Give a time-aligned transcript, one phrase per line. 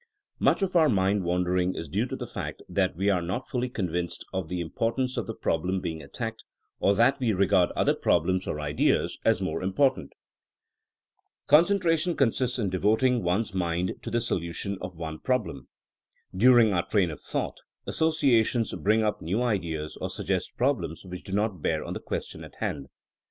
[0.39, 3.69] Much of our mind wandering is due to the fact tkat we are not fully
[3.69, 6.43] convinced of the im portance of the problem being attacked,
[6.79, 10.13] or that we regard other problems or ideas as more im portant.
[11.45, 14.77] Concentration consists in devoting 76 THINKINa A8 A 80IEN0E one 's mind to the solution
[14.81, 15.67] of one problem.
[16.35, 21.21] Dur ing our train of thought associations bring up new ideas or suggest problems which
[21.21, 22.87] do not bear on the question at hand.